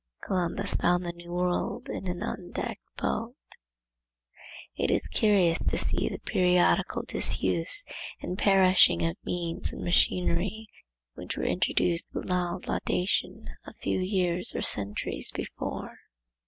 Columbus 0.23 0.73
found 0.73 1.05
the 1.05 1.13
New 1.13 1.31
World 1.31 1.87
in 1.87 2.07
an 2.07 2.23
undecked 2.23 2.81
boat. 2.97 3.35
It 4.75 4.89
is 4.89 5.07
curious 5.07 5.63
to 5.65 5.77
see 5.77 6.09
the 6.09 6.17
periodical 6.17 7.03
disuse 7.07 7.85
and 8.19 8.35
perishing 8.35 9.05
of 9.05 9.17
means 9.23 9.71
and 9.71 9.83
machinery 9.83 10.65
which 11.13 11.37
were 11.37 11.43
introduced 11.43 12.07
with 12.13 12.25
loud 12.27 12.67
laudation 12.67 13.47
a 13.67 13.75
few 13.75 13.99
years 13.99 14.55
or 14.55 14.61
centuries 14.63 15.31
before. 15.35 15.99